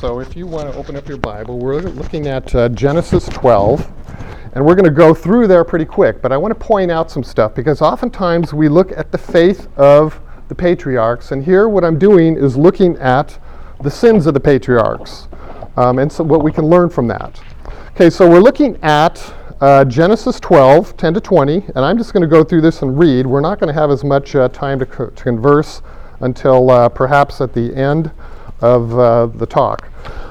[0.00, 3.86] So if you want to open up your Bible, we're looking at uh, Genesis 12,
[4.54, 6.22] and we're going to go through there pretty quick.
[6.22, 9.68] But I want to point out some stuff because oftentimes we look at the faith
[9.76, 10.18] of
[10.48, 13.38] the patriarchs, and here what I'm doing is looking at
[13.82, 15.28] the sins of the patriarchs
[15.76, 17.38] um, and so what we can learn from that.
[17.90, 22.22] Okay, so we're looking at uh, Genesis 12, 10 to 20, and I'm just going
[22.22, 23.26] to go through this and read.
[23.26, 25.82] We're not going to have as much uh, time to, co- to converse
[26.20, 28.10] until uh, perhaps at the end
[28.60, 29.88] of uh, the talk.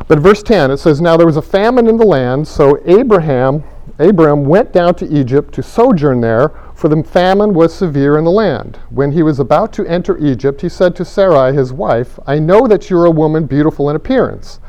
[0.07, 3.63] But verse 10, it says, Now there was a famine in the land, so Abraham,
[3.99, 8.31] Abram went down to Egypt to sojourn there, for the famine was severe in the
[8.31, 8.80] land.
[8.90, 12.68] When he was about to enter Egypt, he said to Sarai, his wife, I know
[12.68, 14.59] that you're a woman beautiful in appearance.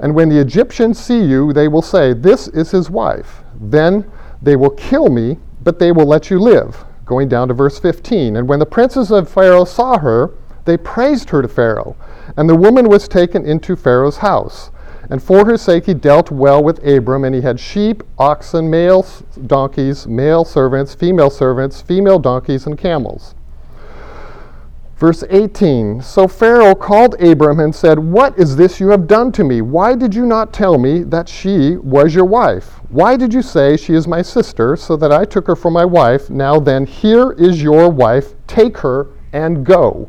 [0.00, 3.44] And when the Egyptians see you, they will say, This is his wife.
[3.60, 4.10] Then
[4.42, 6.84] they will kill me, but they will let you live.
[7.04, 8.36] Going down to verse 15.
[8.36, 10.32] And when the princes of Pharaoh saw her,
[10.64, 11.96] they praised her to Pharaoh.
[12.36, 14.70] And the woman was taken into Pharaoh's house.
[15.10, 19.06] And for her sake he dealt well with Abram, and he had sheep, oxen, male
[19.46, 23.34] donkeys, male servants, female servants, female donkeys, and camels.
[25.02, 29.42] Verse 18 So Pharaoh called Abram and said, What is this you have done to
[29.42, 29.60] me?
[29.60, 32.78] Why did you not tell me that she was your wife?
[32.88, 35.84] Why did you say she is my sister, so that I took her for my
[35.84, 36.30] wife?
[36.30, 38.34] Now then, here is your wife.
[38.46, 40.08] Take her and go.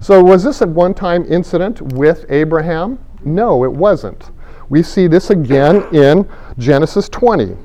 [0.00, 2.98] So, was this a one time incident with Abraham?
[3.24, 4.30] No, it wasn't.
[4.68, 7.56] We see this again in Genesis 20.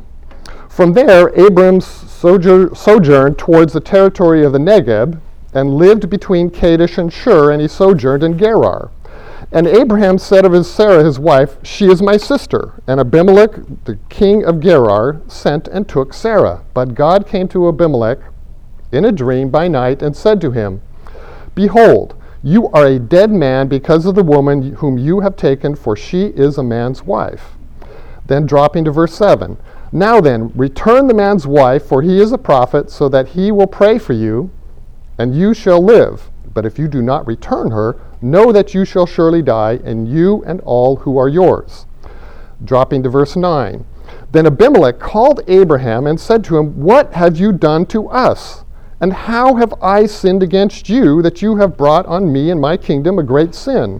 [0.70, 5.20] From there, Abram sojourned towards the territory of the Negeb
[5.54, 8.90] and lived between Kadesh and Shur, and he sojourned in Gerar.
[9.52, 12.82] And Abraham said of his Sarah, his wife, She is my sister.
[12.88, 13.52] And Abimelech,
[13.86, 16.64] the king of Gerar, sent and took Sarah.
[16.74, 18.20] But God came to Abimelech
[18.92, 20.82] in a dream by night and said to him,
[21.54, 22.16] Behold,
[22.46, 26.26] you are a dead man because of the woman whom you have taken, for she
[26.26, 27.54] is a man's wife.
[28.28, 29.58] Then dropping to verse 7
[29.94, 33.68] Now then, return the man's wife, for he is a prophet, so that he will
[33.68, 34.52] pray for you,
[35.18, 36.30] and you shall live.
[36.54, 40.44] But if you do not return her, know that you shall surely die, and you
[40.46, 41.86] and all who are yours.
[42.64, 43.86] Dropping to verse 9
[44.34, 48.66] Then Abimelech called Abraham and said to him, What have you done to us?
[49.04, 52.78] And how have I sinned against you that you have brought on me and my
[52.78, 54.00] kingdom a great sin?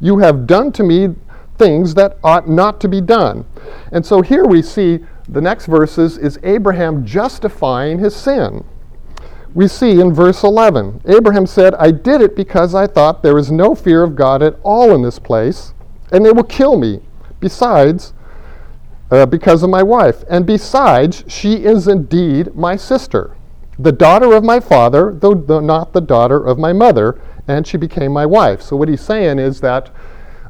[0.00, 1.16] You have done to me
[1.58, 3.44] things that ought not to be done.
[3.90, 8.64] And so here we see the next verses is Abraham justifying his sin.
[9.52, 13.50] We see in verse 11 Abraham said, I did it because I thought there is
[13.50, 15.74] no fear of God at all in this place,
[16.12, 17.00] and they will kill me.
[17.40, 18.12] Besides,
[19.10, 20.22] uh, because of my wife.
[20.30, 23.35] And besides, she is indeed my sister
[23.78, 28.12] the daughter of my father, though not the daughter of my mother, and she became
[28.12, 28.62] my wife.
[28.62, 29.90] So what he's saying is that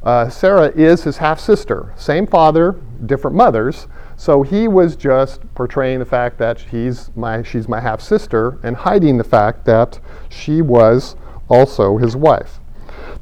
[0.03, 3.89] uh, Sarah is his half sister, same father, different mothers.
[4.17, 8.77] So he was just portraying the fact that he's my, she's my half sister and
[8.77, 9.99] hiding the fact that
[10.29, 11.17] she was
[11.49, 12.61] also his wife.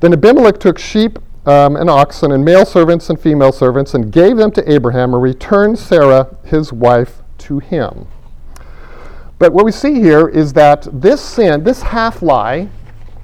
[0.00, 4.36] Then Abimelech took sheep um, and oxen and male servants and female servants and gave
[4.36, 8.06] them to Abraham and returned Sarah, his wife, to him.
[9.38, 12.68] But what we see here is that this sin, this half lie,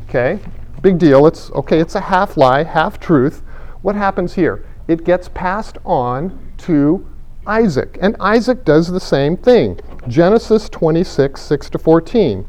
[0.08, 0.40] okay,
[0.82, 1.26] big deal.
[1.26, 3.42] It's okay, it's a half lie, half truth.
[3.82, 4.66] What happens here?
[4.88, 7.06] It gets passed on to
[7.46, 9.78] Isaac, and Isaac does the same thing.
[10.08, 12.46] Genesis 26, 6 to 14.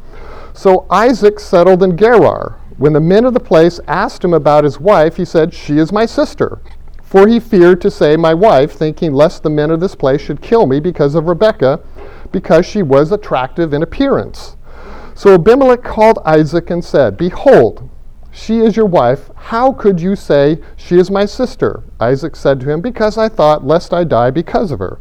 [0.53, 2.57] So Isaac settled in Gerar.
[2.77, 5.91] When the men of the place asked him about his wife, he said, She is
[5.91, 6.59] my sister.
[7.03, 10.41] For he feared to say, My wife, thinking lest the men of this place should
[10.41, 11.79] kill me because of Rebekah,
[12.31, 14.55] because she was attractive in appearance.
[15.13, 17.89] So Abimelech called Isaac and said, Behold,
[18.31, 19.29] she is your wife.
[19.35, 21.83] How could you say, She is my sister?
[21.99, 24.99] Isaac said to him, Because I thought, lest I die because of her.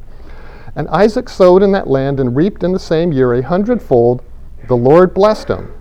[0.74, 4.22] And Isaac sowed in that land and reaped in the same year a hundredfold.
[4.68, 5.72] The Lord blessed him.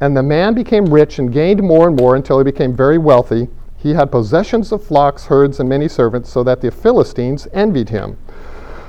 [0.00, 3.48] And the man became rich and gained more and more until he became very wealthy.
[3.76, 8.16] He had possessions of flocks, herds, and many servants, so that the Philistines envied him.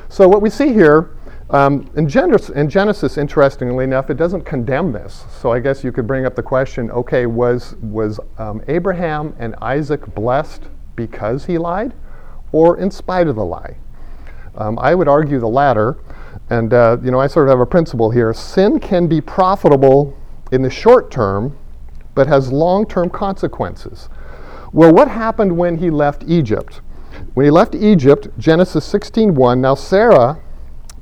[0.09, 1.09] So, what we see here
[1.49, 5.25] um, in, Genesis, in, Genesis, interestingly enough, it doesn't condemn this.
[5.39, 9.55] So I guess you could bring up the question okay, was, was um, Abraham and
[9.61, 10.63] Isaac blessed
[10.95, 11.93] because he lied
[12.51, 13.77] or in spite of the lie?
[14.55, 15.97] Um, I would argue the latter.
[16.49, 18.33] And, uh, you know, I sort of have a principle here.
[18.33, 20.17] Sin can be profitable
[20.51, 21.57] in the short term,
[22.13, 24.09] but has long term consequences.
[24.71, 26.81] Well, what happened when he left Egypt?
[27.33, 30.39] When he left Egypt, Genesis 16:1, now Sarah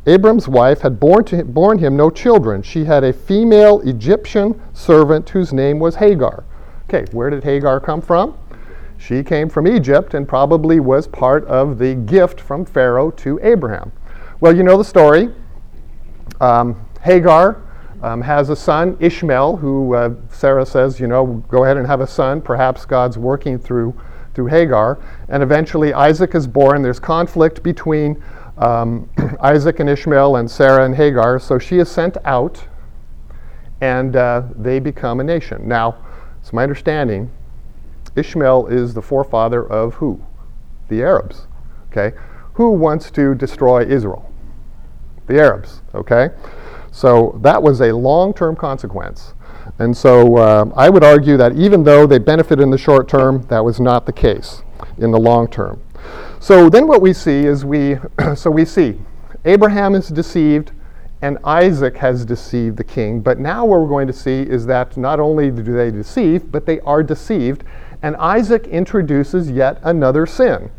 [0.05, 2.61] Abram's wife had borne, to, born him no children.
[2.61, 6.43] She had a female Egyptian servant whose name was Hagar.
[6.89, 8.37] Okay, where did Hagar come from?
[8.97, 13.91] She came from Egypt and probably was part of the gift from Pharaoh to Abraham.
[14.39, 15.29] Well, you know the story.
[16.41, 17.61] Um, Hagar
[18.01, 22.01] um, has a son, Ishmael, who uh, Sarah says, you know, go ahead and have
[22.01, 22.41] a son.
[22.41, 23.93] Perhaps God's working through,
[24.33, 24.99] through Hagar.
[25.29, 26.81] And eventually Isaac is born.
[26.81, 28.23] There's conflict between
[28.57, 29.09] um,
[29.41, 31.39] Isaac and Ishmael and Sarah and Hagar.
[31.39, 32.67] So she is sent out
[33.81, 35.67] and uh, they become a nation.
[35.67, 35.97] Now,
[36.39, 37.29] it's my understanding
[38.15, 40.23] Ishmael is the forefather of who?
[40.89, 41.47] The Arabs.
[41.91, 42.15] Okay?
[42.53, 44.31] Who wants to destroy Israel?
[45.27, 45.81] The Arabs.
[45.95, 46.29] Okay?
[46.91, 49.33] So that was a long term consequence.
[49.79, 53.43] And so uh, I would argue that even though they benefited in the short term,
[53.43, 54.61] that was not the case
[54.97, 55.81] in the long term.
[56.39, 57.97] So then what we see is we,
[58.35, 58.99] so we see
[59.45, 60.71] Abraham is deceived
[61.21, 63.21] and Isaac has deceived the king.
[63.21, 66.65] But now what we're going to see is that not only do they deceive, but
[66.65, 67.63] they are deceived.
[68.01, 70.69] And Isaac introduces yet another sin.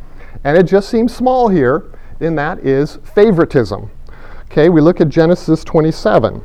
[0.45, 1.91] And it just seems small here,
[2.21, 3.91] and that is favoritism.
[4.43, 6.45] Okay, we look at Genesis 27.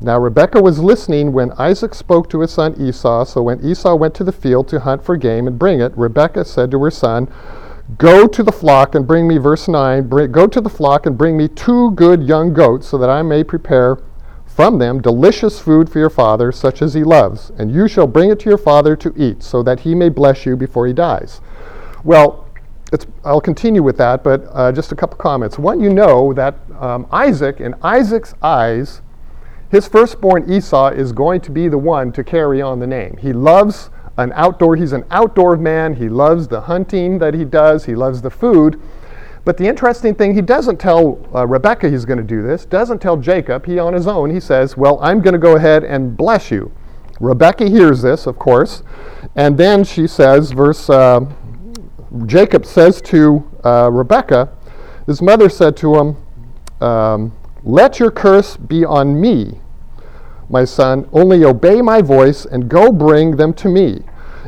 [0.00, 3.24] Now Rebekah was listening when Isaac spoke to his son Esau.
[3.24, 6.44] So when Esau went to the field to hunt for game and bring it, Rebekah
[6.44, 7.28] said to her son,
[7.98, 11.16] Go to the flock and bring me, verse 9, bring, go to the flock and
[11.16, 13.98] bring me two good young goats, so that I may prepare
[14.44, 17.50] from them delicious food for your father, such as he loves.
[17.58, 20.44] And you shall bring it to your father to eat, so that he may bless
[20.44, 21.40] you before he dies.
[22.02, 22.48] Well,
[23.24, 25.58] I'll continue with that, but uh, just a couple comments.
[25.58, 29.00] One, you know that um, Isaac, in Isaac's eyes,
[29.70, 33.16] his firstborn Esau is going to be the one to carry on the name.
[33.16, 35.94] He loves an outdoor, he's an outdoor man.
[35.94, 38.80] He loves the hunting that he does, he loves the food.
[39.44, 43.00] But the interesting thing, he doesn't tell uh, Rebecca he's going to do this, doesn't
[43.00, 43.66] tell Jacob.
[43.66, 46.72] He on his own, he says, Well, I'm going to go ahead and bless you.
[47.20, 48.82] Rebecca hears this, of course,
[49.36, 51.20] and then she says, verse uh,
[52.26, 54.50] Jacob says to uh, Rebekah,
[55.06, 56.16] his mother said to him,
[56.80, 57.32] um,
[57.68, 59.60] Let your curse be on me,
[60.48, 64.04] my son, only obey my voice and go bring them to me.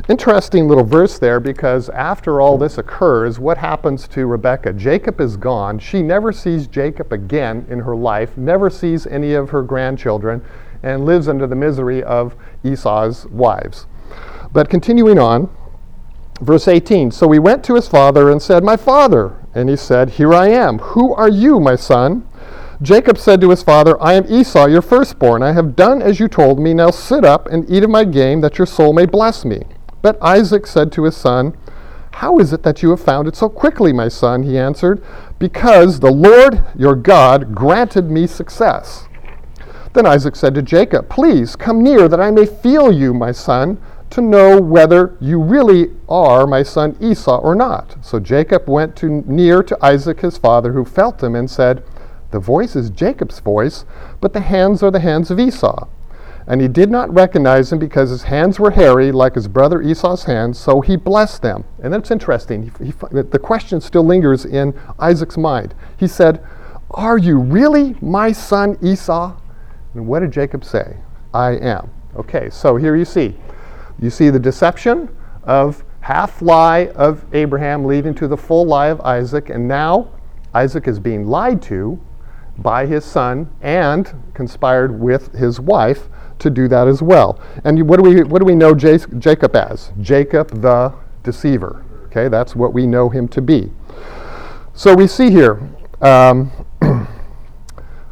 [0.07, 4.71] Interesting little verse there because after all this occurs, what happens to Rebecca?
[4.71, 5.79] Jacob is gone.
[5.79, 10.41] She never sees Jacob again in her life, never sees any of her grandchildren,
[10.81, 13.85] and lives under the misery of Esau's wives.
[14.53, 15.49] But continuing on,
[16.41, 19.35] Verse 18 So he went to his father and said, My father.
[19.53, 20.79] And he said, Here I am.
[20.79, 22.28] Who are you, my son?
[22.81, 25.43] Jacob said to his father, I am Esau, your firstborn.
[25.43, 26.73] I have done as you told me.
[26.73, 29.63] Now sit up and eat of my game, that your soul may bless me.
[30.01, 31.57] But Isaac said to his son,
[32.13, 34.43] How is it that you have found it so quickly, my son?
[34.43, 35.03] He answered,
[35.39, 39.09] Because the Lord your God granted me success.
[39.91, 43.77] Then Isaac said to Jacob, Please come near, that I may feel you, my son
[44.11, 47.97] to know whether you really are my son Esau or not.
[48.03, 51.83] So Jacob went to near to Isaac his father, who felt him and said,
[52.31, 53.85] The voice is Jacob's voice,
[54.21, 55.87] but the hands are the hands of Esau.
[56.47, 60.23] And he did not recognize him because his hands were hairy, like his brother Esau's
[60.23, 61.63] hands, so he blessed them.
[61.81, 62.71] And that's interesting.
[62.79, 65.75] He, he, the question still lingers in Isaac's mind.
[65.97, 66.43] He said,
[66.91, 69.39] Are you really my son Esau?
[69.93, 70.97] And what did Jacob say?
[71.33, 71.91] I am.
[72.15, 73.35] Okay, so here you see
[74.01, 75.09] you see the deception
[75.43, 80.09] of half lie of Abraham leading to the full lie of Isaac, and now
[80.53, 81.99] Isaac is being lied to
[82.61, 87.39] by his son and conspired with his wife to do that as well.
[87.63, 89.91] And what do we, what do we know Jacob as?
[89.99, 91.85] Jacob the deceiver.
[92.05, 93.71] Okay, that's what we know him to be.
[94.73, 95.61] So we see here.
[96.01, 96.51] Um,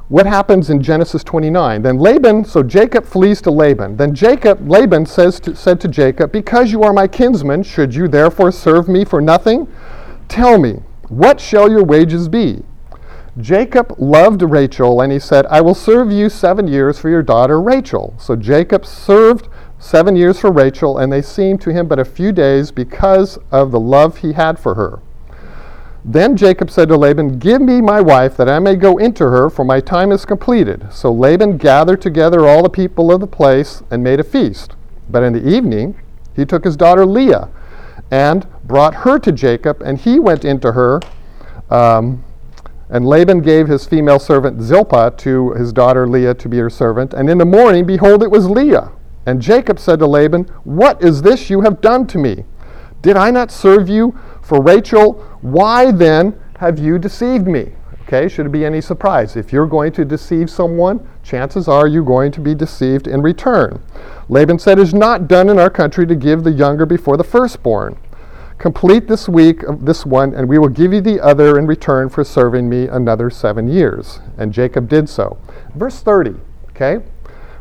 [0.09, 1.81] what happens in Genesis 29?
[1.81, 3.97] Then Laban, so Jacob flees to Laban.
[3.97, 8.07] Then Jacob, Laban says to, said to Jacob, Because you are my kinsman, should you
[8.07, 9.67] therefore serve me for nothing?
[10.27, 12.63] Tell me, what shall your wages be?
[13.39, 17.61] Jacob loved Rachel, and he said, I will serve you seven years for your daughter
[17.61, 18.15] Rachel.
[18.17, 22.31] So Jacob served seven years for Rachel, and they seemed to him but a few
[22.31, 24.99] days because of the love he had for her.
[26.03, 29.49] Then Jacob said to Laban, Give me my wife, that I may go into her,
[29.49, 30.87] for my time is completed.
[30.91, 34.75] So Laban gathered together all the people of the place and made a feast.
[35.09, 36.01] But in the evening
[36.35, 37.49] he took his daughter Leah
[38.09, 41.01] and brought her to Jacob, and he went into her.
[41.69, 42.23] Um,
[42.89, 47.13] and Laban gave his female servant Zilpah to his daughter Leah to be her servant.
[47.13, 48.91] And in the morning, behold, it was Leah.
[49.25, 52.45] And Jacob said to Laban, What is this you have done to me?
[53.01, 55.13] Did I not serve you for Rachel?
[55.41, 57.73] Why then have you deceived me?
[58.03, 59.35] Okay, should it be any surprise?
[59.35, 63.83] If you're going to deceive someone, chances are you're going to be deceived in return.
[64.29, 67.25] Laban said, It is not done in our country to give the younger before the
[67.25, 67.97] firstborn.
[68.57, 72.09] Complete this week of this one, and we will give you the other in return
[72.09, 74.19] for serving me another seven years.
[74.35, 75.37] And Jacob did so.
[75.75, 76.35] Verse 30,
[76.69, 77.05] okay?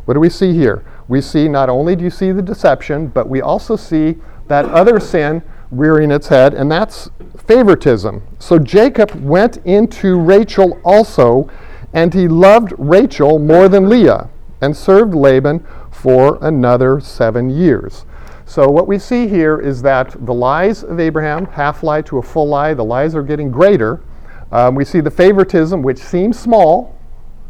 [0.07, 0.85] What do we see here?
[1.07, 4.17] We see not only do you see the deception, but we also see
[4.49, 8.23] that other sin rearing its head, and that's favoritism.
[8.39, 11.51] So Jacob went into Rachel also,
[11.93, 14.31] and he loved Rachel more than Leah,
[14.63, 18.07] and served Laban for another seven years.
[18.49, 22.23] So, what we see here is that the lies of Abraham, half lie to a
[22.23, 24.01] full lie, the lies are getting greater.
[24.53, 26.97] Um, we see the favoritism, which seems small.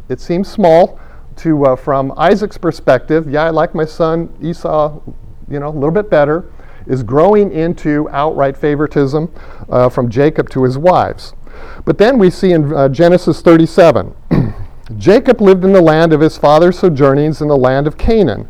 [0.09, 0.99] It seems small
[1.37, 3.29] to, uh, from Isaac's perspective.
[3.29, 4.99] Yeah, I like my son Esau,
[5.47, 6.51] you know, a little bit better.
[6.87, 9.31] Is growing into outright favoritism
[9.69, 11.35] uh, from Jacob to his wives.
[11.85, 14.15] But then we see in uh, Genesis 37
[14.97, 18.47] Jacob lived in the land of his father's sojournings in the land of Canaan.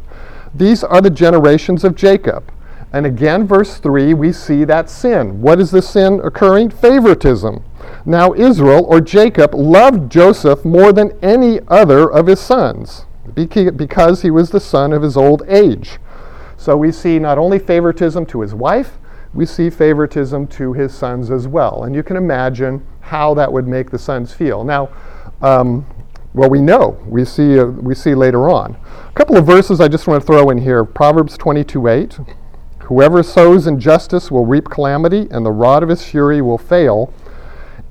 [0.58, 2.52] These are the generations of Jacob.
[2.92, 5.42] And again, verse 3, we see that sin.
[5.42, 6.72] What is the sin occurring?
[6.72, 7.64] Favoritism.
[8.06, 14.32] Now, Israel or Jacob loved Joseph more than any other of his sons because he
[14.32, 16.00] was the son of his old age.
[16.58, 18.98] So we see not only favoritism to his wife,
[19.34, 21.84] we see favoritism to his sons as well.
[21.84, 24.64] And you can imagine how that would make the sons feel.
[24.64, 24.90] Now,
[25.42, 25.86] um,
[26.34, 27.00] well, we know.
[27.08, 28.78] We see, uh, we see later on.
[29.10, 32.20] A couple of verses I just want to throw in here Proverbs 22 8.
[32.84, 37.14] Whoever sows injustice will reap calamity, and the rod of his fury will fail.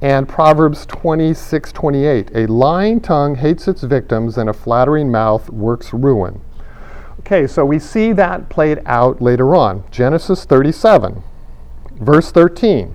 [0.01, 2.31] And Proverbs 26 28.
[2.35, 6.41] A lying tongue hates its victims, and a flattering mouth works ruin.
[7.21, 9.83] Okay, so we see that played out later on.
[9.91, 11.23] Genesis 37,
[11.93, 12.95] verse 13.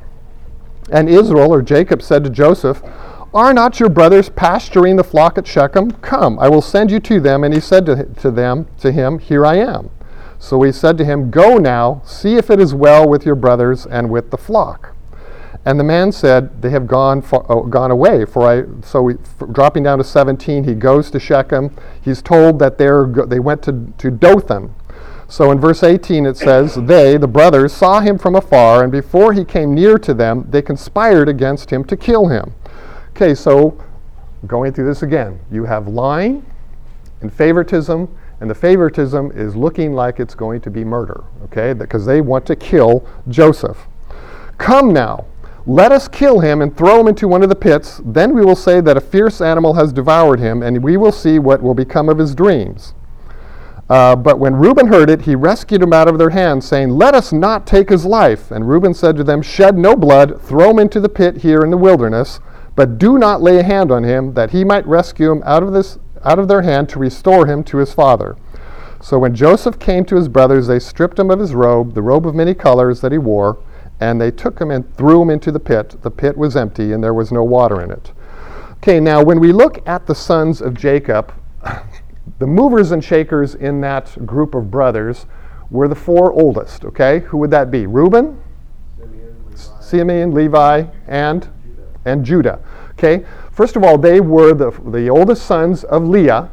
[0.91, 2.81] And Israel, or Jacob, said to Joseph,
[3.33, 5.91] are not your brothers pasturing the flock at Shechem?
[5.91, 7.43] Come, I will send you to them.
[7.43, 9.89] And he said to, to them, to him, Here I am.
[10.37, 13.85] So he said to him, Go now, see if it is well with your brothers
[13.85, 14.95] and with the flock.
[15.63, 18.25] And the man said, They have gone, for, oh, uh, gone away.
[18.25, 21.75] For I, so we, for, dropping down to 17, he goes to Shechem.
[22.01, 24.73] He's told that they're, they went to, to Dothan.
[25.27, 29.31] So in verse 18 it says, They, the brothers, saw him from afar, and before
[29.31, 32.53] he came near to them, they conspired against him to kill him.
[33.15, 33.77] Okay, so
[34.47, 36.45] going through this again, you have lying
[37.21, 42.05] and favoritism, and the favoritism is looking like it's going to be murder, okay, because
[42.05, 43.77] they want to kill Joseph.
[44.57, 45.25] Come now,
[45.67, 48.01] let us kill him and throw him into one of the pits.
[48.03, 51.37] Then we will say that a fierce animal has devoured him, and we will see
[51.37, 52.95] what will become of his dreams.
[53.87, 57.13] Uh, but when Reuben heard it, he rescued him out of their hands, saying, Let
[57.13, 58.49] us not take his life.
[58.49, 61.69] And Reuben said to them, Shed no blood, throw him into the pit here in
[61.69, 62.39] the wilderness
[62.75, 65.73] but do not lay a hand on him, that he might rescue him out of,
[65.73, 68.37] this, out of their hand to restore him to his father.
[69.01, 72.27] So when Joseph came to his brothers, they stripped him of his robe, the robe
[72.27, 73.57] of many colors that he wore,
[73.99, 75.95] and they took him and threw him into the pit.
[76.01, 78.11] The pit was empty, and there was no water in it.
[78.73, 81.33] Okay, now when we look at the sons of Jacob,
[82.39, 85.25] the movers and shakers in that group of brothers
[85.69, 87.19] were the four oldest, okay?
[87.19, 87.87] Who would that be?
[87.87, 88.41] Reuben,
[89.55, 91.49] Simeon, Levi, and
[92.05, 92.59] and Judah.
[92.91, 96.49] Okay, first of all, they were the, the oldest sons of Leah,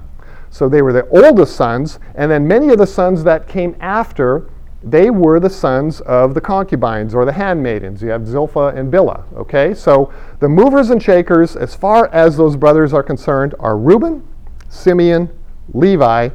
[0.50, 4.48] so they were the oldest sons, and then many of the sons that came after,
[4.82, 8.00] they were the sons of the concubines or the handmaidens.
[8.00, 9.24] You have Zilpah and Bilhah.
[9.34, 14.26] Okay, so the movers and shakers, as far as those brothers are concerned, are Reuben,
[14.68, 15.28] Simeon,
[15.74, 16.30] Levi,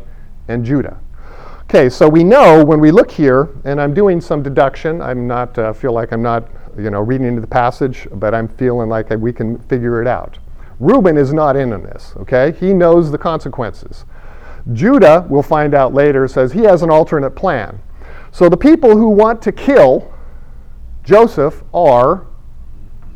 [0.48, 1.00] and Judah.
[1.64, 5.02] Okay, so we know when we look here, and I'm doing some deduction.
[5.02, 8.48] I'm not uh, feel like I'm not you know, reading into the passage, but I'm
[8.48, 10.40] feeling like we can figure it out.
[10.80, 12.52] Reuben is not in on this, okay?
[12.60, 14.06] He knows the consequences.
[14.72, 17.80] Judah, we'll find out later, says he has an alternate plan.
[18.32, 20.12] So the people who want to kill
[21.04, 22.26] Joseph are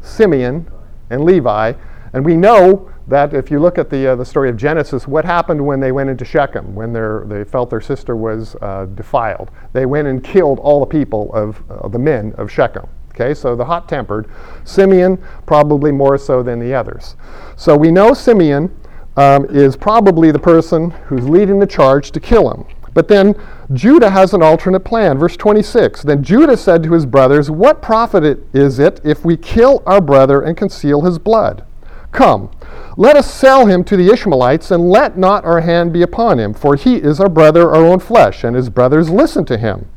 [0.02, 0.70] Simeon
[1.10, 1.74] and Levi,
[2.14, 5.24] and we know that if you look at the, uh, the story of Genesis, what
[5.24, 9.50] happened when they went into Shechem, when they felt their sister was uh, defiled?
[9.72, 12.88] They went and killed all the people of uh, the men of Shechem.
[13.20, 14.30] Okay, so the hot tempered.
[14.64, 17.16] Simeon, probably more so than the others.
[17.56, 18.70] So we know Simeon
[19.16, 22.66] um, is probably the person who's leading the charge to kill him.
[22.94, 23.34] But then
[23.74, 25.18] Judah has an alternate plan.
[25.18, 29.82] Verse 26 Then Judah said to his brothers, What profit is it if we kill
[29.88, 31.66] our brother and conceal his blood?
[32.12, 32.52] Come,
[32.98, 36.54] let us sell him to the Ishmaelites, and let not our hand be upon him,
[36.54, 39.88] for he is our brother, our own flesh, and his brothers listen to him.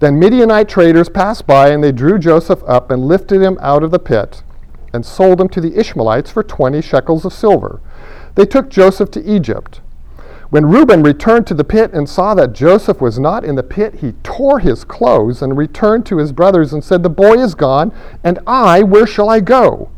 [0.00, 3.90] Then Midianite traders passed by, and they drew Joseph up and lifted him out of
[3.90, 4.42] the pit,
[4.92, 7.80] and sold him to the Ishmaelites for twenty shekels of silver.
[8.36, 9.80] They took Joseph to Egypt.
[10.50, 13.96] When Reuben returned to the pit and saw that Joseph was not in the pit,
[13.96, 17.92] he tore his clothes and returned to his brothers and said, The boy is gone,
[18.24, 19.90] and I, where shall I go?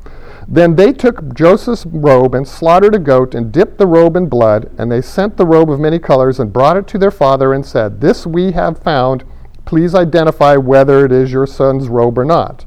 [0.49, 4.69] Then they took Joseph's robe and slaughtered a goat and dipped the robe in blood,
[4.77, 7.65] and they sent the robe of many colors and brought it to their father and
[7.65, 9.23] said, This we have found.
[9.71, 12.65] Please identify whether it is your son's robe or not.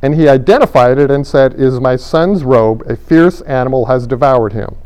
[0.00, 2.84] And he identified it and said, Is my son's robe?
[2.86, 4.76] A fierce animal has devoured him.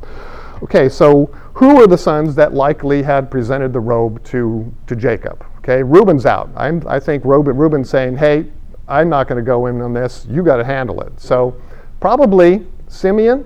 [0.63, 5.45] Okay, so who are the sons that likely had presented the robe to, to Jacob?
[5.59, 6.49] Okay, Reuben's out.
[6.57, 8.47] I'm, I think Reuben, Reuben's saying, hey,
[8.89, 10.27] I'm not going to go in on this.
[10.31, 11.21] You got to handle it.
[11.21, 11.61] So
[12.01, 13.45] probably Simeon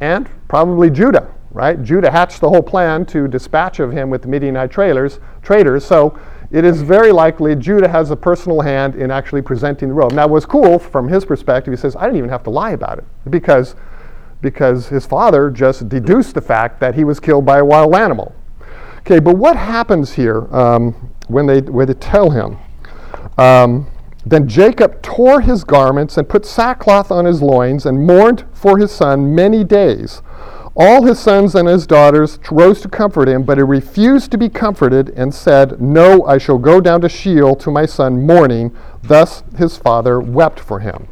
[0.00, 1.82] and probably Judah, right?
[1.82, 5.84] Judah hatched the whole plan to dispatch of him with the Midianite trailers, traders.
[5.84, 6.18] So
[6.54, 10.12] it is very likely Judah has a personal hand in actually presenting the robe.
[10.12, 12.98] Now, what's cool from his perspective, he says, I didn't even have to lie about
[12.98, 13.74] it because
[14.40, 18.34] because his father just deduced the fact that he was killed by a wild animal.
[18.98, 20.92] Okay, but what happens here um,
[21.28, 22.58] when, they, when they tell him?
[23.38, 23.90] Um,
[24.26, 28.92] then Jacob tore his garments and put sackcloth on his loins and mourned for his
[28.92, 30.22] son many days.
[30.76, 34.48] All his sons and his daughters rose to comfort him, but he refused to be
[34.48, 38.76] comforted and said, No, I shall go down to Sheol to my son mourning.
[39.02, 41.06] Thus his father wept for him.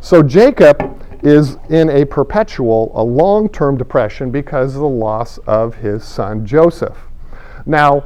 [0.00, 5.76] So Jacob is in a perpetual, a long term depression because of the loss of
[5.76, 6.98] his son Joseph.
[7.66, 8.04] Now,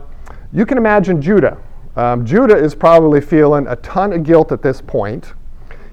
[0.51, 1.59] you can imagine Judah.
[1.97, 5.35] Um, Judah is probably feeling a ton of guilt at this point.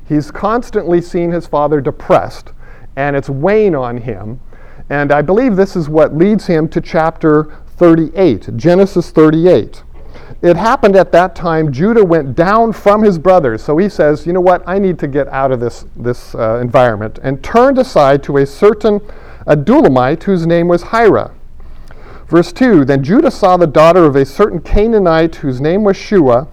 [0.07, 2.51] He's constantly seen his father depressed,
[2.95, 4.39] and it's weighing on him.
[4.90, 9.84] And I believe this is what leads him to chapter 38, Genesis 38
[10.44, 13.64] it happened at that time Judah went down from his brothers.
[13.64, 16.60] So he says, you know what, I need to get out of this, this uh,
[16.62, 19.00] environment, and turned aside to a certain
[19.48, 21.31] Adullamite whose name was Hira.
[22.27, 26.50] Verse 2 Then Judah saw the daughter of a certain Canaanite whose name was Shua.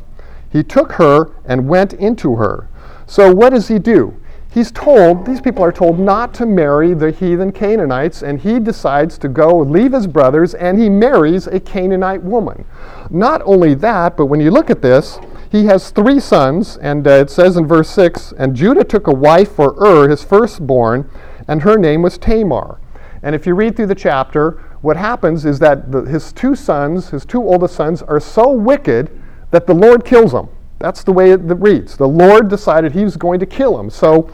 [0.48, 2.68] He took her and went into her.
[3.06, 4.19] So what does he do?
[4.52, 9.18] He's told, these people are told not to marry the heathen Canaanites, and he decides
[9.18, 12.64] to go leave his brothers and he marries a Canaanite woman.
[13.10, 15.18] Not only that, but when you look at this,
[15.50, 19.14] he has three sons, and uh, it says in verse 6 And Judah took a
[19.14, 21.10] wife for Ur, his firstborn,
[21.48, 22.80] and her name was Tamar.
[23.22, 27.10] And if you read through the chapter, what happens is that the, his two sons,
[27.10, 29.10] his two oldest sons, are so wicked
[29.50, 30.48] that the Lord kills them.
[30.80, 31.96] That's the way it reads.
[31.96, 33.90] The Lord decided he was going to kill him.
[33.90, 34.30] So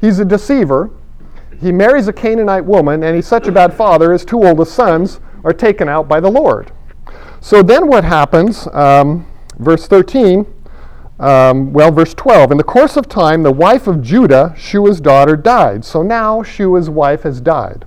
[0.00, 0.90] he's a deceiver.
[1.60, 5.18] He marries a Canaanite woman, and he's such a bad father, his two oldest sons
[5.42, 6.70] are taken out by the Lord.
[7.40, 8.68] So then what happens?
[8.68, 9.26] Um,
[9.58, 10.46] verse 13.
[11.18, 12.52] Um, well, verse 12.
[12.52, 15.84] In the course of time, the wife of Judah, Shua's daughter, died.
[15.84, 17.86] So now Shua's wife has died.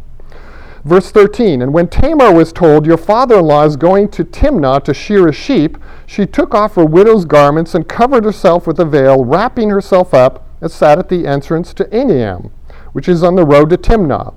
[0.84, 4.84] Verse 13 And when Tamar was told, Your father in law is going to Timnah
[4.84, 8.86] to shear a sheep, she took off her widow's garments and covered herself with a
[8.86, 12.52] veil, wrapping herself up, and sat at the entrance to Enaim,
[12.94, 14.34] which is on the road to Timnah.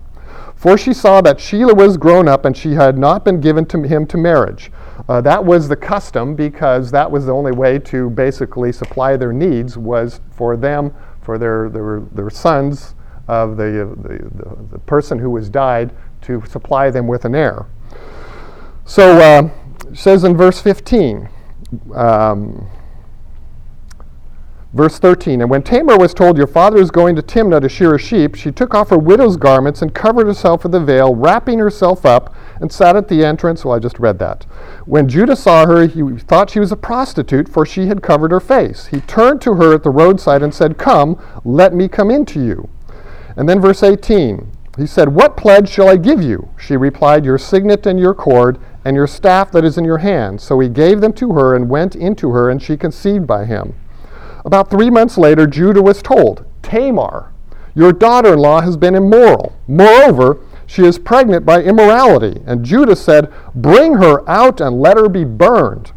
[0.55, 3.83] For she saw that Shelah was grown up and she had not been given to
[3.83, 4.71] him to marriage.
[5.09, 9.33] Uh, that was the custom because that was the only way to basically supply their
[9.33, 12.95] needs was for them, for their, their, their sons
[13.29, 15.93] of the, the, the, the person who was died
[16.25, 17.67] to supply them with an heir.
[18.85, 19.51] So uh,
[19.95, 21.29] says in verse 15,
[21.95, 22.69] um,
[24.75, 27.95] verse 13, and when Tamar was told, Your father is going to Timnah to shear
[27.95, 31.59] a sheep, she took off her widow's garments and covered herself with a veil, wrapping
[31.59, 33.65] herself up, and sat at the entrance.
[33.65, 34.45] Well, I just read that.
[34.85, 38.41] When Judah saw her, he thought she was a prostitute, for she had covered her
[38.41, 38.87] face.
[38.87, 42.45] He turned to her at the roadside and said, Come, let me come in to
[42.45, 42.69] you.
[43.37, 46.49] And then verse 18 he said, What pledge shall I give you?
[46.59, 50.41] She replied, Your signet and your cord, and your staff that is in your hand.
[50.41, 53.75] So he gave them to her and went into her, and she conceived by him.
[54.45, 57.33] About three months later, Judah was told, Tamar,
[57.75, 59.57] your daughter in law has been immoral.
[59.67, 62.43] Moreover, she is pregnant by immorality.
[62.47, 65.93] And Judah said, Bring her out and let her be burned.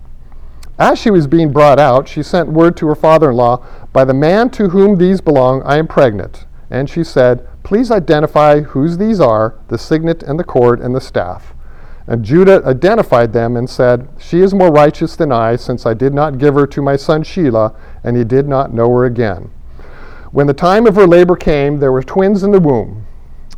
[0.80, 4.06] As she was being brought out, she sent word to her father in law, By
[4.06, 6.46] the man to whom these belong, I am pregnant.
[6.70, 11.02] And she said, Please identify whose these are, the signet and the cord and the
[11.02, 11.54] staff.
[12.08, 16.14] And Judah identified them and said, She is more righteous than I, since I did
[16.14, 17.76] not give her to my son Shelah,
[18.06, 19.52] and he did not know her again.
[20.32, 23.06] When the time of her labor came, there were twins in the womb.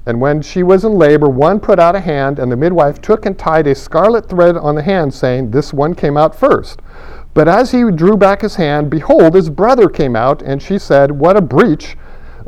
[0.07, 3.27] And when she was in labor, one put out a hand, and the midwife took
[3.27, 6.79] and tied a scarlet thread on the hand, saying, This one came out first.
[7.35, 11.11] But as he drew back his hand, behold, his brother came out, and she said,
[11.11, 11.95] What a breach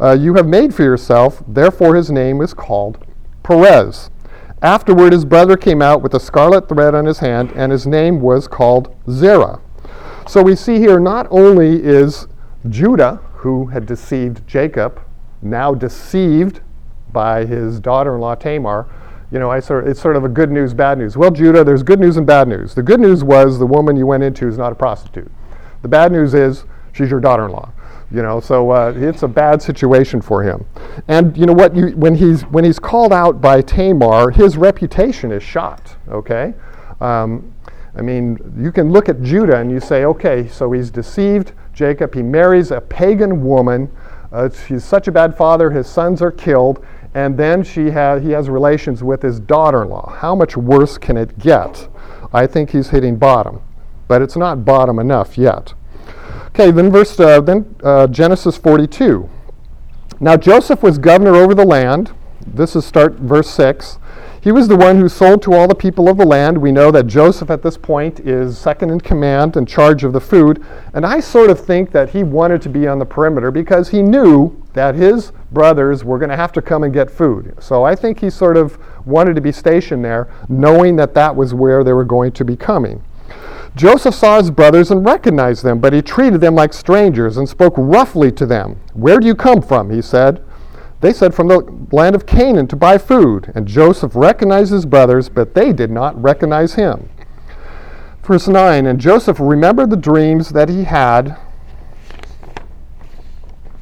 [0.02, 1.44] uh, you have made for yourself.
[1.48, 3.06] Therefore his name is called
[3.44, 4.10] Perez.
[4.62, 8.22] Afterward, his brother came out with a scarlet thread on his hand, and his name
[8.22, 9.60] was called Zerah.
[10.28, 12.28] So we see here not only is
[12.70, 15.02] Judah, who had deceived Jacob,
[15.42, 16.62] now deceived
[17.12, 18.88] by his daughter in law Tamar.
[19.32, 21.18] You know, I sort of, it's sort of a good news, bad news.
[21.18, 22.76] Well, Judah, there's good news and bad news.
[22.76, 25.32] The good news was the woman you went into is not a prostitute.
[25.82, 27.72] The bad news is she's your daughter in law.
[28.14, 30.66] You know, so uh, it's a bad situation for him.
[31.08, 31.76] And you know what?
[31.76, 35.96] You, when he's when he's called out by Tamar, his reputation is shot.
[36.10, 36.54] Okay,
[37.00, 37.54] um,
[37.96, 42.14] I mean, you can look at Judah and you say, okay, so he's deceived Jacob.
[42.14, 43.90] He marries a pagan woman.
[44.32, 45.72] Uh, such a bad father.
[45.72, 50.18] His sons are killed, and then she has he has relations with his daughter-in-law.
[50.18, 51.88] How much worse can it get?
[52.34, 53.62] I think he's hitting bottom,
[54.08, 55.74] but it's not bottom enough yet.
[56.54, 59.30] Okay, then verse uh, then uh, Genesis 42.
[60.20, 62.12] Now Joseph was governor over the land.
[62.46, 63.98] This is start verse 6.
[64.42, 66.58] He was the one who sold to all the people of the land.
[66.58, 70.20] We know that Joseph at this point is second in command and charge of the
[70.20, 70.66] food.
[70.94, 74.02] And I sort of think that he wanted to be on the perimeter because he
[74.02, 77.56] knew that his brothers were going to have to come and get food.
[77.60, 81.54] So I think he sort of wanted to be stationed there, knowing that that was
[81.54, 83.04] where they were going to be coming.
[83.76, 87.74] Joseph saw his brothers and recognized them, but he treated them like strangers and spoke
[87.78, 88.82] roughly to them.
[88.94, 89.90] Where do you come from?
[89.90, 90.44] he said.
[91.00, 93.52] They said, From the land of Canaan to buy food.
[93.56, 97.10] And Joseph recognized his brothers, but they did not recognize him.
[98.24, 101.38] Verse 9 And Joseph remembered the dreams that he had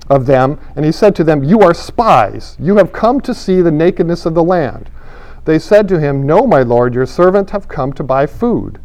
[0.09, 2.55] of them, and he said to them, You are spies.
[2.59, 4.89] You have come to see the nakedness of the land.
[5.45, 8.79] They said to him, No, my lord, your servant have come to buy food.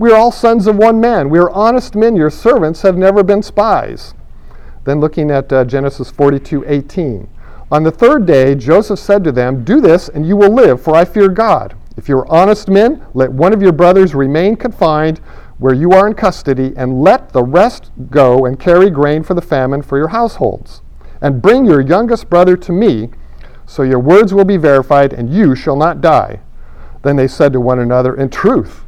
[0.00, 1.28] We are all sons of one man.
[1.28, 2.14] We are honest men.
[2.14, 4.14] Your servants have never been spies.
[4.84, 7.28] Then looking at uh, Genesis 42 18.
[7.72, 10.94] On the third day, Joseph said to them, Do this, and you will live, for
[10.94, 11.74] I fear God.
[11.96, 15.18] If you are honest men, let one of your brothers remain confined
[15.58, 19.42] where you are in custody, and let the rest go and carry grain for the
[19.42, 20.80] famine for your households.
[21.20, 23.10] And bring your youngest brother to me,
[23.66, 26.40] so your words will be verified, and you shall not die.
[27.02, 28.84] Then they said to one another, In truth,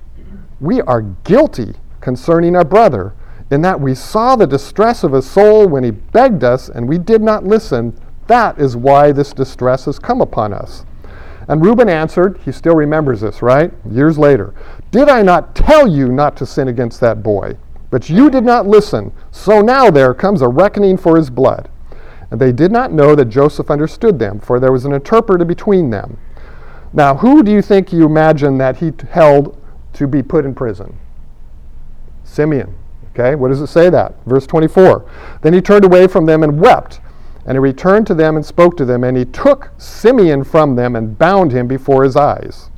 [0.60, 3.14] we are guilty concerning our brother,
[3.50, 6.98] in that we saw the distress of his soul when he begged us, and we
[6.98, 7.98] did not listen.
[8.28, 10.84] That is why this distress has come upon us.
[11.48, 13.72] And Reuben answered, he still remembers this, right?
[13.90, 14.54] Years later,
[14.90, 17.56] Did I not tell you not to sin against that boy?
[17.90, 19.12] But you did not listen.
[19.32, 21.68] So now there comes a reckoning for his blood.
[22.30, 25.90] And they did not know that Joseph understood them, for there was an interpreter between
[25.90, 26.18] them.
[26.92, 29.59] Now, who do you think you imagine that he held
[29.94, 30.98] to be put in prison?
[32.24, 32.74] Simeon.
[33.12, 34.14] Okay, what does it say that?
[34.24, 35.08] Verse 24.
[35.42, 37.00] Then he turned away from them and wept.
[37.46, 40.94] And he returned to them and spoke to them, and he took Simeon from them
[40.94, 42.70] and bound him before his eyes.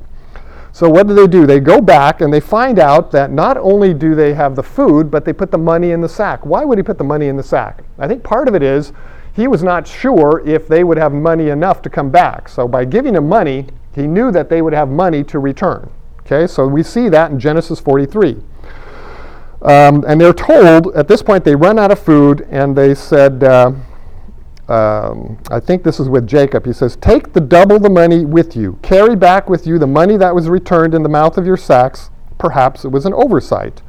[0.71, 1.45] So, what do they do?
[1.45, 5.11] They go back and they find out that not only do they have the food,
[5.11, 6.43] but they put the money in the sack.
[6.45, 7.83] Why would he put the money in the sack?
[7.99, 8.91] I think part of it is
[9.33, 12.49] he was not sure if they would have money enough to come back.
[12.49, 15.91] So, by giving them money, he knew that they would have money to return.
[16.25, 18.37] Okay, so we see that in Genesis 43.
[19.61, 23.43] Um, and they're told at this point they run out of food, and they said,
[23.43, 23.71] uh,
[24.67, 26.65] um, I think this is with Jacob.
[26.65, 28.79] He says, Take the double the money with you.
[28.81, 32.09] Carry back with you the money that was returned in the mouth of your sacks.
[32.37, 33.81] Perhaps it was an oversight.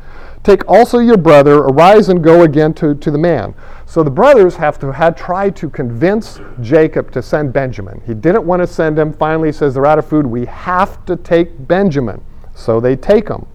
[0.45, 3.55] Take also your brother, arise and go again to, to the man.
[3.87, 8.03] So the brothers have to had tried to convince Jacob to send Benjamin.
[8.07, 9.15] He didn't want to send him.
[9.15, 10.27] Finally, he says they're out of food.
[10.27, 12.23] We have to take Benjamin.
[12.55, 13.47] So they take him.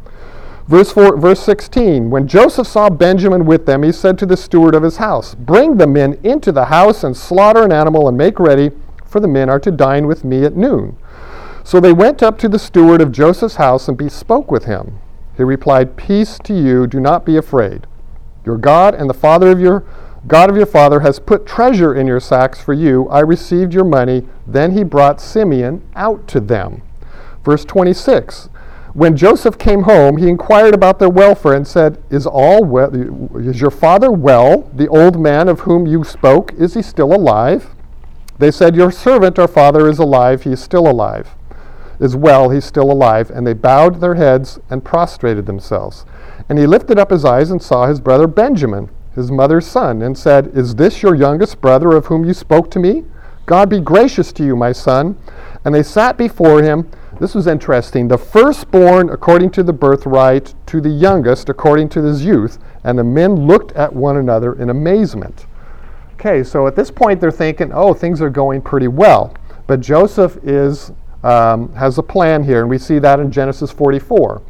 [0.67, 4.73] Verse, 4, verse 16 When Joseph saw Benjamin with them, he said to the steward
[4.73, 8.39] of his house, Bring the men into the house and slaughter an animal and make
[8.39, 8.71] ready,
[9.06, 10.97] for the men are to dine with me at noon.
[11.63, 14.99] So they went up to the steward of Joseph's house and bespoke with him.
[15.39, 17.88] He replied, Peace to you, do not be afraid.
[18.45, 19.86] Your God and the Father of your
[20.28, 23.08] God of your father has put treasure in your sacks for you.
[23.08, 24.28] I received your money.
[24.45, 26.82] Then he brought Simeon out to them.
[27.45, 28.49] Verse 26
[28.93, 32.93] when Joseph came home, he inquired about their welfare and said, Is all well?
[33.38, 34.69] Is your father well?
[34.73, 37.69] The old man of whom you spoke, is he still alive?
[38.39, 40.43] They said, Your servant, our father, is alive.
[40.43, 41.34] He is still alive.
[41.99, 43.29] Is well, he's still alive.
[43.29, 46.05] And they bowed their heads and prostrated themselves.
[46.47, 50.17] And he lifted up his eyes and saw his brother Benjamin, his mother's son, and
[50.17, 53.03] said, Is this your youngest brother of whom you spoke to me?
[53.45, 55.17] God be gracious to you, my son.
[55.65, 56.89] And they sat before him.
[57.19, 58.07] This was interesting.
[58.07, 62.59] The firstborn according to the birthright, to the youngest according to his youth.
[62.83, 65.45] And the men looked at one another in amazement.
[66.13, 69.33] Okay, so at this point they're thinking, oh, things are going pretty well.
[69.67, 70.91] But Joseph is,
[71.23, 74.41] um, has a plan here, and we see that in Genesis 44.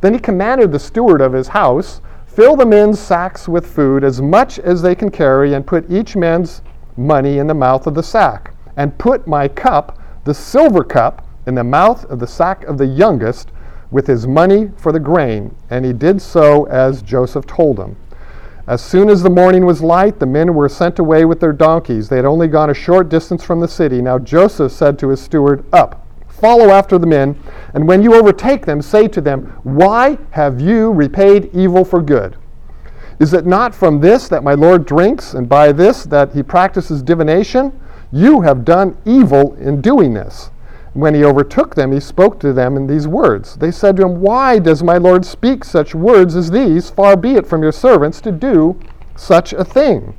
[0.00, 4.20] Then he commanded the steward of his house, fill the men's sacks with food as
[4.20, 6.62] much as they can carry, and put each man's
[6.96, 11.54] money in the mouth of the sack, and put my cup, the silver cup, in
[11.54, 13.50] the mouth of the sack of the youngest,
[13.90, 15.54] with his money for the grain.
[15.68, 17.96] And he did so as Joseph told him.
[18.66, 22.08] As soon as the morning was light, the men were sent away with their donkeys.
[22.08, 24.00] They had only gone a short distance from the city.
[24.00, 26.06] Now Joseph said to his steward, Up,
[26.40, 27.38] follow after the men,
[27.74, 32.36] and when you overtake them, say to them, Why have you repaid evil for good?
[33.18, 37.02] Is it not from this that my Lord drinks, and by this that he practices
[37.02, 37.78] divination?
[38.10, 40.50] You have done evil in doing this.
[40.94, 43.56] When he overtook them, he spoke to them in these words.
[43.56, 46.90] They said to him, Why does my Lord speak such words as these?
[46.90, 48.80] Far be it from your servants to do
[49.14, 50.14] such a thing.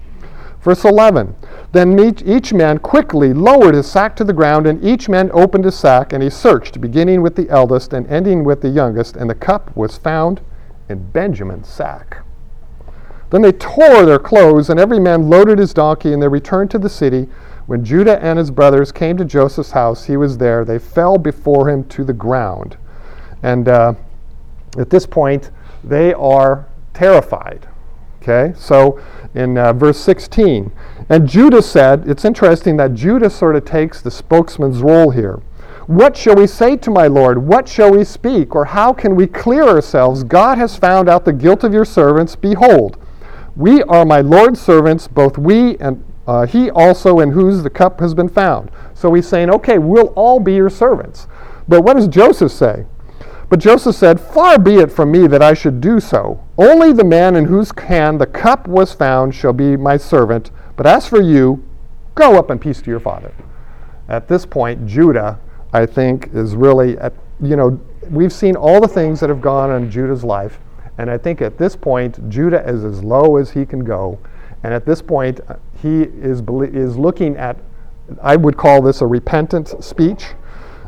[0.62, 1.36] Verse 11
[1.72, 5.78] Then each man quickly lowered his sack to the ground, and each man opened his
[5.78, 9.36] sack, and he searched, beginning with the eldest and ending with the youngest, and the
[9.36, 10.42] cup was found
[10.88, 12.24] in Benjamin's sack.
[13.32, 16.80] Then they tore their clothes, and every man loaded his donkey, and they returned to
[16.80, 17.30] the city.
[17.66, 20.66] When Judah and his brothers came to Joseph's house, he was there.
[20.66, 22.76] They fell before him to the ground.
[23.42, 23.94] And uh,
[24.78, 25.50] at this point,
[25.84, 27.68] they are terrified.
[28.22, 29.02] Okay, so
[29.34, 30.72] in uh, verse 16,
[31.10, 35.42] and Judah said, it's interesting that Judah sort of takes the spokesman's role here.
[35.88, 37.40] What shall we say to my Lord?
[37.40, 38.56] What shall we speak?
[38.56, 40.24] Or how can we clear ourselves?
[40.24, 42.36] God has found out the guilt of your servants.
[42.36, 43.04] Behold,
[43.56, 48.00] we are my Lord's servants, both we and uh, he also in whose the cup
[48.00, 48.70] has been found.
[48.94, 51.28] So he's saying, okay, we'll all be your servants.
[51.68, 52.86] But what does Joseph say?
[53.52, 56.42] But Joseph said, Far be it from me that I should do so.
[56.58, 60.52] Only the man in whose hand the cup was found shall be my servant.
[60.78, 61.62] But as for you,
[62.16, 63.34] go up in peace to your father.
[64.08, 65.38] At this point, Judah,
[65.74, 67.12] I think, is really, at,
[67.42, 67.78] you know,
[68.10, 70.58] we've seen all the things that have gone on in Judah's life.
[70.98, 74.18] And I think at this point, Judah is as low as he can go.
[74.64, 75.42] And at this point,
[75.82, 76.42] he is,
[76.74, 77.58] is looking at,
[78.24, 80.28] I would call this a repentant speech.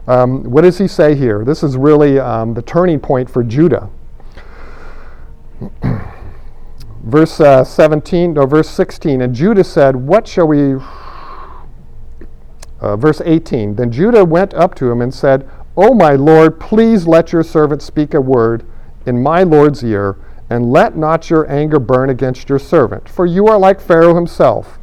[0.08, 1.46] Um, what does he say here?
[1.46, 3.89] This is really um, the turning point for Judah.
[7.04, 9.22] verse uh, 17, no, verse 16.
[9.22, 10.76] And Judah said, What shall we.
[12.82, 13.76] Uh, verse 18.
[13.76, 17.82] Then Judah went up to him and said, O my Lord, please let your servant
[17.82, 18.66] speak a word
[19.06, 20.18] in my Lord's ear
[20.50, 24.78] and let not your anger burn against your servant, for you are like Pharaoh himself.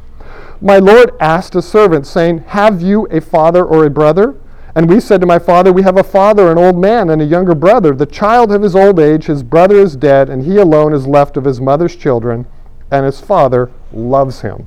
[0.59, 4.35] My Lord asked a servant, saying, Have you a father or a brother?
[4.73, 7.25] And we said to my father, We have a father, an old man, and a
[7.25, 7.93] younger brother.
[7.93, 11.35] The child of his old age, his brother is dead, and he alone is left
[11.35, 12.45] of his mother's children,
[12.89, 14.65] and his father loves him.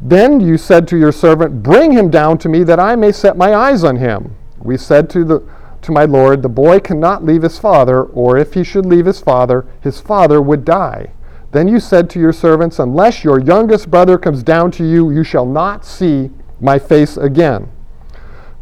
[0.00, 3.36] Then you said to your servant, Bring him down to me, that I may set
[3.36, 4.36] my eyes on him.
[4.58, 5.42] We said to the
[5.82, 9.20] to my Lord, the boy cannot leave his father, or if he should leave his
[9.20, 11.12] father, his father would die.
[11.52, 15.24] Then you said to your servants, Unless your youngest brother comes down to you, you
[15.24, 17.70] shall not see my face again.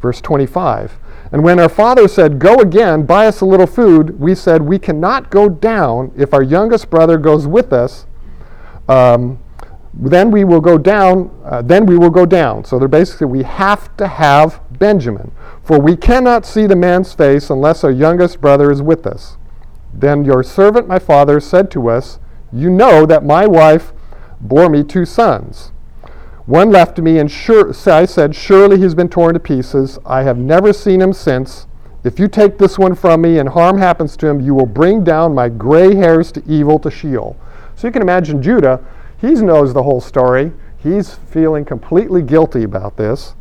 [0.07, 1.01] Verse 25.
[1.33, 4.79] And when our father said, Go again, buy us a little food, we said, We
[4.79, 8.07] cannot go down if our youngest brother goes with us.
[8.89, 9.41] Um,
[9.93, 12.65] then we will go down, uh, then we will go down.
[12.65, 15.33] So they're basically, we have to have Benjamin.
[15.65, 19.39] For we cannot see the man's face unless our youngest brother is with us.
[19.93, 22.21] Then your servant, my father, said to us,
[22.53, 23.93] You know that my wife
[24.41, 25.73] bore me two sons.
[26.47, 29.99] One left me, and sure, I said, Surely he's been torn to pieces.
[30.07, 31.67] I have never seen him since.
[32.05, 35.03] If you take this one from me and harm happens to him, you will bring
[35.03, 37.37] down my gray hairs to evil to Sheol.
[37.75, 38.81] So you can imagine Judah,
[39.21, 40.53] he knows the whole story.
[40.79, 43.35] He's feeling completely guilty about this.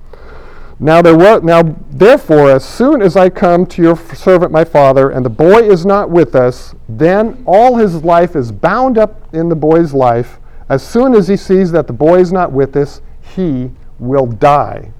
[0.79, 5.11] Now, there was, now, therefore, as soon as I come to your servant my father,
[5.11, 9.47] and the boy is not with us, then all his life is bound up in
[9.47, 10.39] the boy's life.
[10.67, 14.91] As soon as he sees that the boy is not with us, he will die.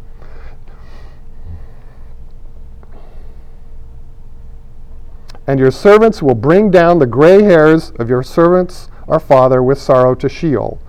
[5.47, 9.79] And your servants will bring down the gray hairs of your servants, our father, with
[9.79, 10.79] sorrow to Sheol.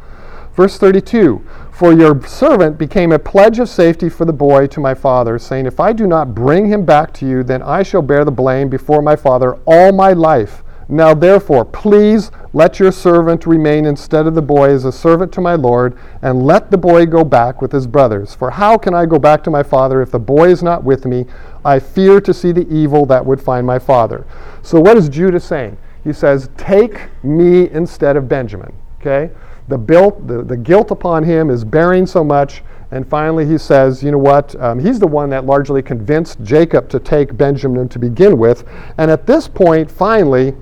[0.55, 4.95] Verse 32 For your servant became a pledge of safety for the boy to my
[4.95, 8.25] father, saying, If I do not bring him back to you, then I shall bear
[8.25, 10.63] the blame before my father all my life.
[10.89, 15.41] Now therefore, please let your servant remain instead of the boy as a servant to
[15.41, 18.35] my Lord, and let the boy go back with his brothers.
[18.35, 21.05] For how can I go back to my father if the boy is not with
[21.05, 21.27] me?
[21.65, 24.25] I fear to see the evil that would find my father.
[24.63, 25.77] So what is Judah saying?
[26.05, 28.73] He says, Take me instead of Benjamin.
[29.01, 29.33] Okay?
[29.69, 32.63] The, built, the, the guilt upon him is bearing so much.
[32.93, 34.55] And finally, he says, you know what?
[34.63, 38.65] Um, he's the one that largely convinced Jacob to take Benjamin to begin with.
[38.97, 40.55] And at this point, finally,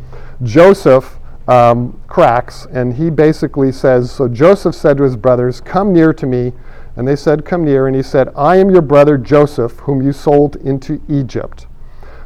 [0.42, 6.12] Joseph um, cracks, and he basically says, So Joseph said to his brothers, Come near
[6.12, 6.52] to me.
[6.96, 7.86] And they said, Come near.
[7.86, 11.66] And he said, I am your brother Joseph, whom you sold into Egypt.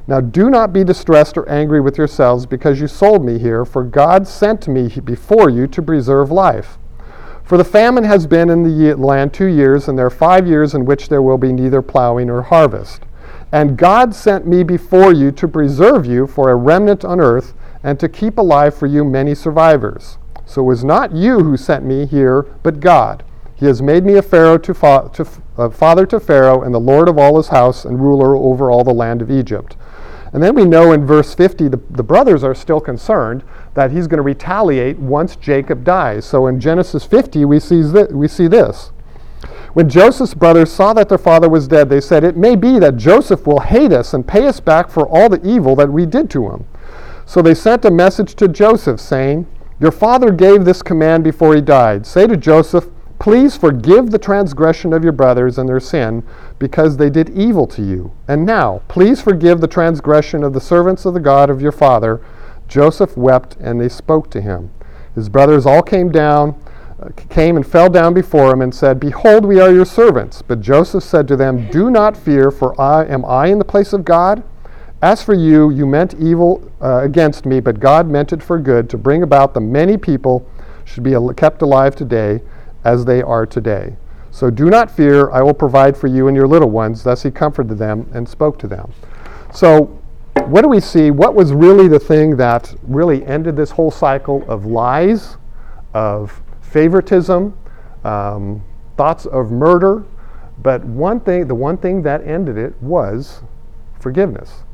[0.06, 3.82] Now do not be distressed or angry with yourselves because you sold me here, for
[3.82, 6.78] God sent me before you to preserve life.
[7.44, 10.74] For the famine has been in the land two years, and there are five years
[10.74, 13.02] in which there will be neither plowing nor harvest.
[13.52, 17.98] And God sent me before you to preserve you for a remnant on earth and
[18.00, 20.18] to keep alive for you many survivors.
[20.44, 23.24] So it was not you who sent me here, but God.
[23.54, 27.08] He has made me a Pharaoh to, fa- to father to Pharaoh and the Lord
[27.08, 29.76] of all his house and ruler over all the land of Egypt.
[30.32, 33.42] And then we know in verse 50 the, the brothers are still concerned
[33.74, 36.24] that he's going to retaliate once Jacob dies.
[36.24, 38.92] So in Genesis 50 we, th- we see this.
[39.72, 42.96] When Joseph's brothers saw that their father was dead, they said, It may be that
[42.96, 46.30] Joseph will hate us and pay us back for all the evil that we did
[46.30, 46.66] to him.
[47.28, 49.46] So they sent a message to Joseph saying,
[49.78, 52.06] Your father gave this command before he died.
[52.06, 52.86] Say to Joseph,
[53.18, 56.22] Please forgive the transgression of your brothers and their sin,
[56.58, 58.12] because they did evil to you.
[58.26, 62.22] And now, please forgive the transgression of the servants of the God of your father.
[62.66, 64.70] Joseph wept, and they spoke to him.
[65.14, 66.58] His brothers all came down,
[66.98, 70.40] uh, came and fell down before him, and said, Behold, we are your servants.
[70.40, 73.92] But Joseph said to them, Do not fear, for I am I in the place
[73.92, 74.42] of God?
[75.00, 78.90] As for you, you meant evil uh, against me, but God meant it for good
[78.90, 80.44] to bring about the many people
[80.84, 82.40] should be kept alive today
[82.84, 83.96] as they are today.
[84.32, 87.04] So do not fear, I will provide for you and your little ones.
[87.04, 88.92] Thus he comforted them and spoke to them.
[89.52, 89.84] So,
[90.46, 91.10] what do we see?
[91.10, 95.36] What was really the thing that really ended this whole cycle of lies,
[95.94, 97.56] of favoritism,
[98.04, 98.64] um,
[98.96, 100.04] thoughts of murder?
[100.60, 103.42] But one thing, the one thing that ended it was
[104.00, 104.64] forgiveness.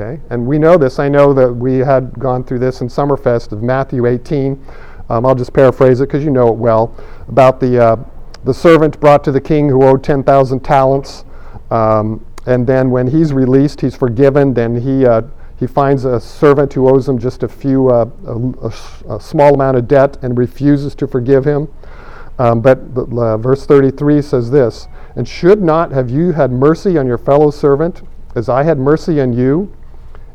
[0.00, 0.20] Okay?
[0.30, 1.00] And we know this.
[1.00, 4.64] I know that we had gone through this in Summerfest of Matthew 18.
[5.08, 6.94] Um, I'll just paraphrase it because you know it well.
[7.26, 7.96] About the, uh,
[8.44, 11.24] the servant brought to the king who owed 10,000 talents.
[11.72, 14.54] Um, and then when he's released, he's forgiven.
[14.54, 15.22] Then he, uh,
[15.58, 19.78] he finds a servant who owes him just a few, uh, a, a, small amount
[19.78, 21.66] of debt and refuses to forgive him.
[22.38, 27.08] Um, but uh, verse 33 says this And should not have you had mercy on
[27.08, 28.02] your fellow servant,
[28.36, 29.74] as I had mercy on you?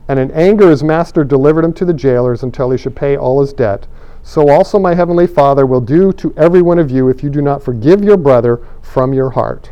[0.08, 3.42] And in anger his master delivered him to the jailers until he should pay all
[3.42, 3.88] his debt.
[4.22, 7.42] So also my heavenly Father will do to every one of you if you do
[7.42, 9.72] not forgive your brother from your heart.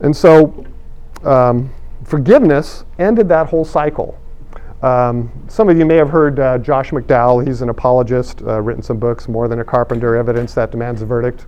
[0.00, 0.64] And so
[1.24, 1.72] um,
[2.04, 4.18] forgiveness ended that whole cycle.
[4.82, 7.44] Um, some of you may have heard uh, Josh McDowell.
[7.44, 11.06] He's an apologist, uh, written some books, More Than a Carpenter, Evidence That Demands a
[11.06, 11.46] Verdict.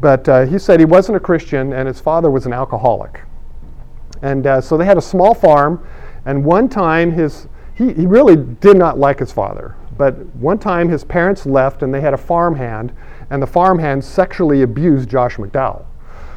[0.00, 3.22] But uh, he said he wasn't a Christian and his father was an alcoholic.
[4.20, 5.86] And uh, so they had a small farm
[6.24, 9.74] and one time, his, he, he really did not like his father.
[9.96, 12.92] But one time, his parents left and they had a farmhand,
[13.30, 15.84] and the farmhand sexually abused Josh McDowell.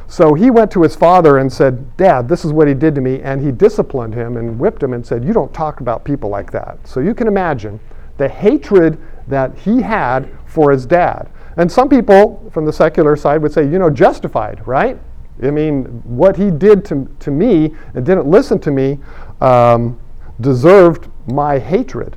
[0.06, 3.00] So he went to his father and said, Dad, this is what he did to
[3.00, 3.20] me.
[3.22, 6.52] And he disciplined him and whipped him and said, You don't talk about people like
[6.52, 6.86] that.
[6.86, 7.80] So you can imagine
[8.18, 11.30] the hatred that he had for his dad.
[11.56, 14.98] And some people from the secular side would say, you know, justified, right?
[15.42, 18.98] I mean, what he did to, to me and didn't listen to me
[19.44, 20.00] um,
[20.40, 22.16] deserved my hatred.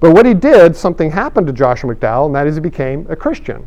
[0.00, 3.16] But what he did, something happened to Joshua McDowell, and that is he became a
[3.16, 3.66] Christian.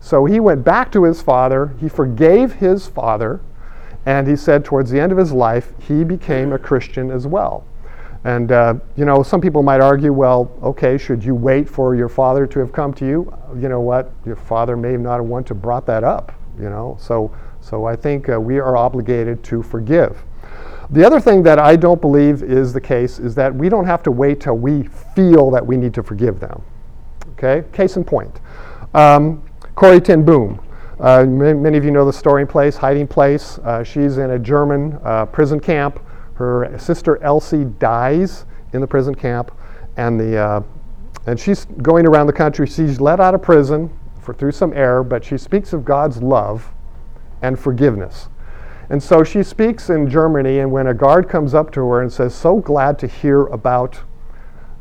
[0.00, 3.40] So he went back to his father, he forgave his father,
[4.06, 7.64] and he said towards the end of his life, he became a Christian as well.
[8.24, 12.08] And, uh, you know, some people might argue, well, okay, should you wait for your
[12.08, 13.32] father to have come to you?
[13.56, 14.12] You know what?
[14.24, 16.96] Your father may not have wanted to brought that up, you know.
[17.00, 20.24] So, so I think uh, we are obligated to forgive.
[20.90, 24.02] The other thing that I don't believe is the case is that we don't have
[24.04, 24.84] to wait till we
[25.14, 26.62] feel that we need to forgive them.
[27.32, 27.64] Okay?
[27.72, 28.40] Case in point.
[28.94, 29.42] Um,
[29.74, 30.60] Corrie ten Boom.
[30.98, 33.58] Uh, many, many, of you know the story place, hiding place.
[33.58, 36.00] Uh, she's in a German uh, prison camp.
[36.34, 39.52] Her sister Betsie dies in the prison camp,
[39.98, 40.62] and the uh,
[41.26, 42.66] and she's going around the country.
[42.66, 46.72] She's let out of prison for through some error, but she speaks of God's love
[47.42, 48.28] and forgiveness.
[48.88, 52.12] And so she speaks in Germany, and when a guard comes up to her and
[52.12, 54.00] says, So glad to hear about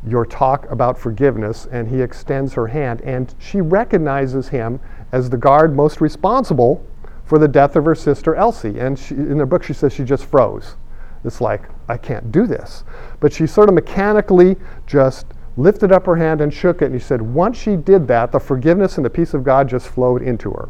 [0.08, 4.80] your talk about forgiveness, and he extends her hand, and she recognizes him
[5.12, 6.86] as the guard most responsible
[7.26, 8.80] for the death of her sister Betsie.
[8.80, 10.76] And she, in the book, she says she just froze.
[11.24, 12.84] It's like, I can't do this.
[13.20, 15.26] But she sort of mechanically just
[15.58, 16.86] lifted up her hand and shook it.
[16.86, 19.88] And he said, once she did that, the forgiveness and the peace of God just
[19.88, 20.70] flowed into her.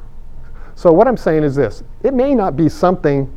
[0.76, 3.32] So, what I'm saying is this it may not be something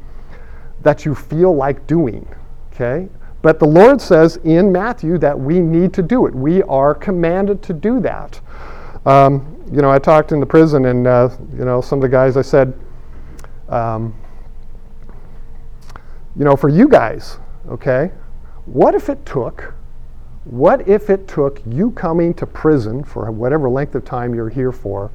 [0.83, 2.27] that you feel like doing,
[2.73, 3.09] okay?
[3.43, 6.35] But the Lord says in Matthew that we need to do it.
[6.35, 8.41] We are commanded to do that.
[9.07, 12.09] Um, you know, I talked in the prison, and uh, you know, some of the
[12.09, 12.75] guys I said,
[13.69, 14.15] um,
[16.37, 18.11] you know, for you guys, okay,
[18.67, 19.75] what if it took,
[20.45, 24.73] what if it took you coming to prison for whatever length of time you're here
[24.73, 25.11] for,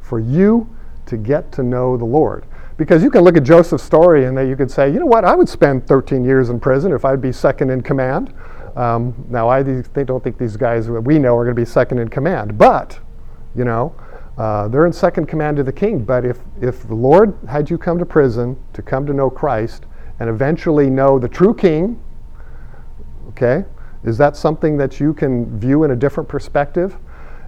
[0.00, 0.68] for you
[1.06, 2.44] to get to know the Lord?
[2.76, 5.34] Because you can look at Joseph's story and you could say, you know what, I
[5.34, 8.34] would spend 13 years in prison if I'd be second in command.
[8.76, 11.98] Um, now, I don't think these guys that we know are going to be second
[11.98, 12.98] in command, but,
[13.54, 13.94] you know,
[14.38, 16.02] uh, they're in second command to the king.
[16.02, 19.84] But if, if the Lord had you come to prison to come to know Christ
[20.20, 22.02] and eventually know the true king,
[23.28, 23.64] okay,
[24.04, 26.96] is that something that you can view in a different perspective?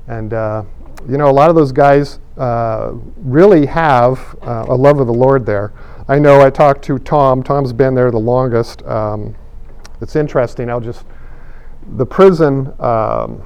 [0.06, 0.64] And, uh,
[1.08, 5.14] you know, a lot of those guys uh, really have uh, a love of the
[5.14, 5.72] Lord there.
[6.08, 7.42] I know I talked to Tom.
[7.42, 8.82] Tom's been there the longest.
[8.84, 9.34] Um,
[10.00, 10.68] it's interesting.
[10.70, 11.04] I'll just,
[11.96, 13.42] the prison, um,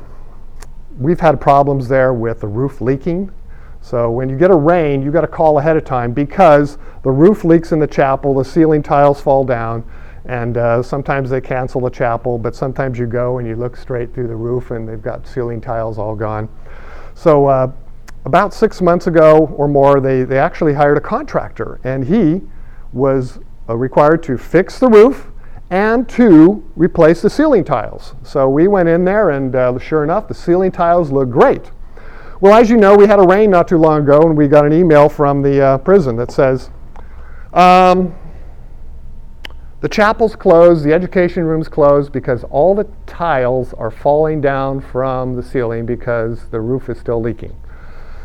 [0.98, 3.32] we've had problems there with the roof leaking.
[3.80, 7.10] So when you get a rain, you got to call ahead of time because the
[7.10, 9.88] roof leaks in the chapel, the ceiling tiles fall down,
[10.24, 14.12] and uh, sometimes they cancel the chapel, but sometimes you go and you look straight
[14.12, 16.48] through the roof and they've got ceiling tiles all gone.
[17.18, 17.72] So uh,
[18.26, 22.42] about six months ago or more, they, they actually hired a contractor, and he
[22.92, 25.26] was uh, required to fix the roof
[25.68, 28.14] and to replace the ceiling tiles.
[28.22, 31.72] So we went in there, and uh, sure enough, the ceiling tiles look great.
[32.40, 34.64] Well, as you know, we had a rain not too long ago, and we got
[34.64, 36.70] an email from the uh, prison that says,
[37.52, 38.14] um,
[39.80, 45.36] the chapel's closed, the education room's closed because all the tiles are falling down from
[45.36, 47.54] the ceiling because the roof is still leaking.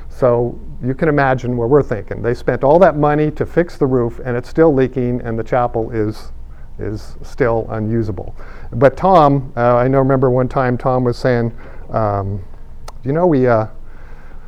[0.10, 2.24] So you can imagine what we're thinking.
[2.24, 5.44] They spent all that money to fix the roof and it's still leaking and the
[5.44, 6.32] chapel is,
[6.80, 8.36] is still unusable.
[8.72, 11.56] But Tom, uh, I know remember one time Tom was saying,
[11.92, 12.44] um,
[13.04, 13.68] you know, we, uh,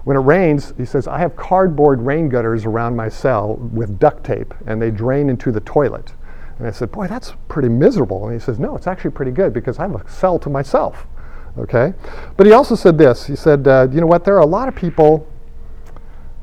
[0.05, 4.23] when it rains, he says, I have cardboard rain gutters around my cell with duct
[4.23, 6.13] tape and they drain into the toilet.
[6.57, 8.25] And I said, boy, that's pretty miserable.
[8.25, 11.05] And he says, no, it's actually pretty good because I have a cell to myself.
[11.57, 11.93] Okay?
[12.37, 13.25] But he also said this.
[13.25, 15.27] He said, uh, you know what, there are a lot of people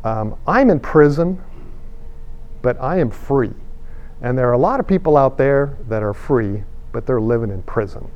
[0.05, 1.41] um, I'm in prison,
[2.61, 3.53] but I am free.
[4.21, 7.51] And there are a lot of people out there that are free, but they're living
[7.51, 8.11] in prison.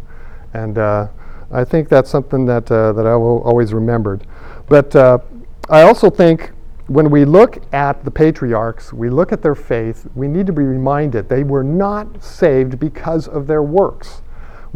[0.52, 1.08] And uh,
[1.50, 4.26] I think that's something that, uh, that I will always remembered.
[4.68, 5.18] But uh,
[5.70, 6.52] I also think
[6.86, 10.62] when we look at the patriarchs, we look at their faith, we need to be
[10.62, 14.22] reminded they were not saved because of their works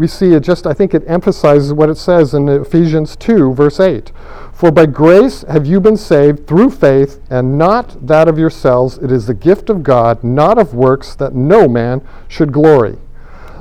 [0.00, 3.78] we see it just, I think it emphasizes what it says in Ephesians 2, verse
[3.78, 4.12] 8.
[4.50, 8.96] For by grace have you been saved through faith, and not that of yourselves.
[8.96, 12.96] It is the gift of God, not of works, that no man should glory.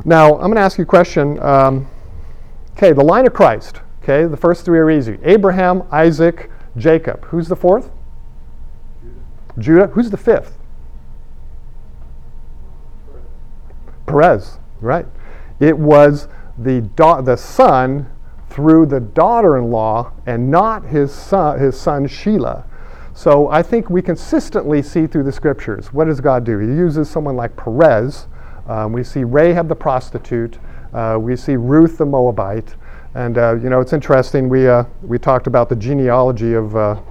[0.05, 1.37] Now, I'm going to ask you a question.
[1.43, 1.89] Um,
[2.71, 3.81] okay, the line of Christ.
[4.01, 7.25] Okay, the first three are easy Abraham, Isaac, Jacob.
[7.25, 7.91] Who's the fourth?
[9.59, 9.87] Judah.
[9.87, 10.57] Who's the fifth?
[14.05, 15.05] Perez, right.
[15.59, 18.09] It was the, da- the son
[18.49, 22.65] through the daughter-in-law and not his son, his son Shelah.
[23.13, 26.57] So I think we consistently see through the scriptures, what does God do?
[26.57, 28.27] He uses someone like Perez.
[28.67, 30.57] Um, we see Rahab the prostitute.
[30.93, 32.75] Uh, we see Ruth the Moabite.
[33.15, 34.49] And uh, you know, it's interesting.
[34.49, 37.01] We uh, we talked about the genealogy of uh,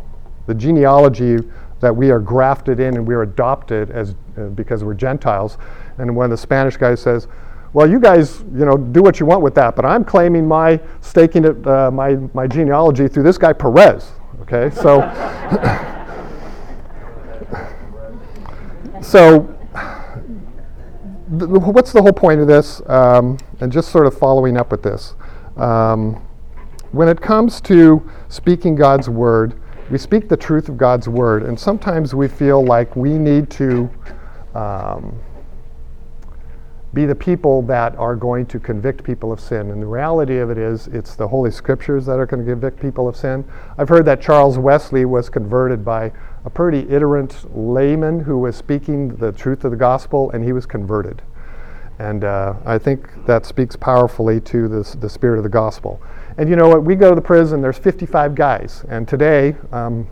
[0.47, 1.39] the genealogy
[1.81, 5.59] that we are grafted in and we are adopted as uh, because we're Gentiles.
[5.99, 7.29] And when the Spanish guy says,
[7.73, 10.81] well, you guys, you know, do what you want with that, but I'm claiming my
[11.01, 14.13] staking it, uh, my, my genealogy through this guy Perez.
[14.43, 15.01] Okay, so,
[19.03, 19.55] so
[21.39, 22.81] th- what's the whole point of this?
[22.89, 25.15] Um, and just sort of following up with this.
[25.57, 26.23] Um,
[26.93, 29.61] when it comes to speaking God's word,
[29.91, 33.91] we speak the truth of God's word, and sometimes we feel like we need to
[34.55, 35.19] um,
[36.93, 39.71] be the people that are going to convict people of sin.
[39.71, 42.81] And the reality of it is, it's the Holy Scriptures that are going to convict
[42.81, 43.45] people of sin.
[43.79, 46.13] I've heard that Charles Wesley was converted by
[46.45, 50.67] a pretty iterant layman who was speaking the truth of the gospel, and he was
[50.67, 51.23] converted.
[51.99, 56.01] And uh, I think that speaks powerfully to this, the spirit of the gospel.
[56.37, 56.85] And you know what?
[56.85, 58.85] We go to the prison, there's 55 guys.
[58.89, 60.09] And today, um,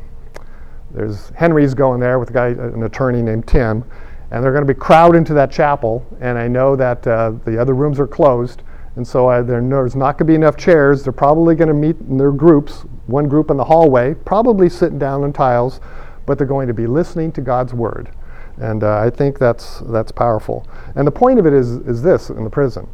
[0.90, 3.84] there's Henry's going there with a guy, an attorney named Tim
[4.30, 6.04] and they're going to be crowded into that chapel.
[6.20, 8.62] And I know that uh, the other rooms are closed,
[8.96, 11.04] and so there's not going to be enough chairs.
[11.04, 14.98] They're probably going to meet in their groups, one group in the hallway, probably sitting
[14.98, 15.80] down on tiles,
[16.24, 18.10] but they're going to be listening to God's word.
[18.58, 20.66] And uh, I think that's, that's powerful.
[20.94, 22.88] And the point of it is, is this in the prison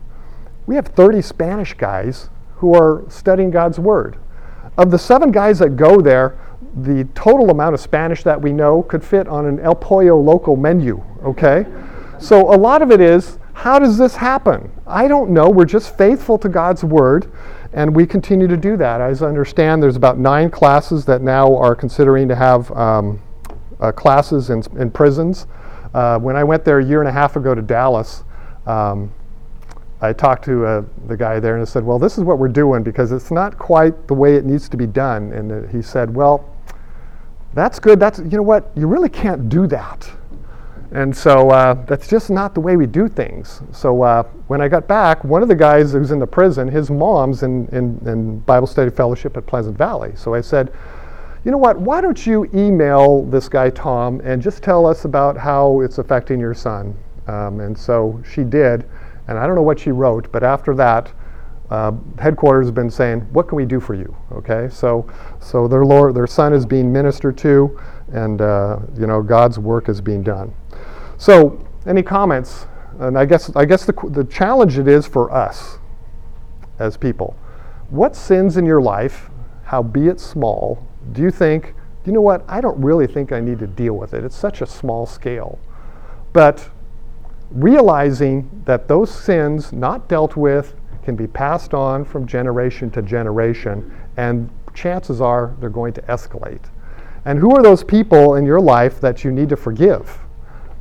[0.66, 4.16] we have 30 Spanish guys who are studying God's word.
[4.78, 6.38] Of the seven guys that go there,
[6.76, 10.56] the total amount of Spanish that we know could fit on an El Pollo Loco
[10.56, 11.66] menu, okay?
[12.18, 14.70] So a lot of it is, how does this happen?
[14.86, 15.50] I don't know.
[15.50, 17.30] We're just faithful to God's word,
[17.72, 19.00] and we continue to do that.
[19.00, 23.20] As I understand, there's about nine classes that now are considering to have um,
[23.90, 25.46] classes in, in prisons.
[25.94, 28.22] Uh, when I went there a year and a half ago to Dallas,
[28.66, 29.12] um,
[30.00, 32.48] I talked to uh, the guy there and I said, Well, this is what we're
[32.48, 35.32] doing because it's not quite the way it needs to be done.
[35.32, 36.48] And uh, he said, Well,
[37.54, 38.00] that's good.
[38.00, 38.70] That's, you know what?
[38.74, 40.10] You really can't do that.
[40.90, 43.62] And so uh, that's just not the way we do things.
[43.72, 46.90] So uh, when I got back, one of the guys who's in the prison, his
[46.90, 50.12] mom's in, in, in, Bible Study Fellowship at Pleasant Valley.
[50.16, 50.70] So I said,
[51.44, 51.78] you know what?
[51.78, 56.38] Why don't you email this guy, Tom, and just tell us about how it's affecting
[56.38, 56.96] your son?
[57.26, 58.88] Um, and so she did.
[59.28, 61.12] And I don't know what she wrote, but after that,
[61.70, 65.06] uh, headquarters have been saying, "What can we do for you?" Okay, so
[65.40, 67.78] so their Lord, their son is being ministered to,
[68.12, 70.52] and uh, you know God's work is being done.
[71.16, 72.66] So, any comments?
[72.98, 75.78] And I guess I guess the the challenge it is for us
[76.78, 77.36] as people.
[77.88, 79.30] What sins in your life,
[79.64, 81.74] howbeit small, do you think?
[82.04, 82.44] You know what?
[82.48, 84.24] I don't really think I need to deal with it.
[84.24, 85.58] It's such a small scale,
[86.32, 86.70] but
[87.50, 90.74] realizing that those sins not dealt with
[91.04, 96.64] can be passed on from generation to generation, and chances are they're going to escalate.
[97.24, 100.18] And who are those people in your life that you need to forgive?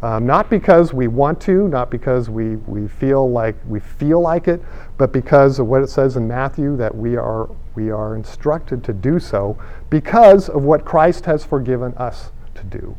[0.01, 4.47] Um, not because we want to, not because we, we feel like we feel like
[4.47, 4.61] it,
[4.97, 8.93] but because of what it says in Matthew that we are we are instructed to
[8.93, 9.57] do so
[9.89, 12.97] because of what Christ has forgiven us to do.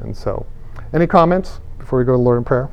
[0.00, 0.46] And so,
[0.92, 2.70] any comments before we go to Lord in prayer?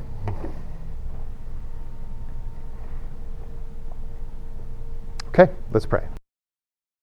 [5.28, 6.17] Okay, let's pray.